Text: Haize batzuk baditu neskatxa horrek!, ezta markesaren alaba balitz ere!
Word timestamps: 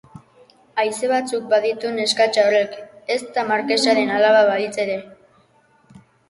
Haize 0.83 1.09
batzuk 1.09 1.43
baditu 1.51 1.91
neskatxa 1.97 2.45
horrek!, 2.45 2.73
ezta 3.17 3.45
markesaren 3.53 4.15
alaba 4.17 4.41
balitz 4.49 4.73
ere! 4.87 4.97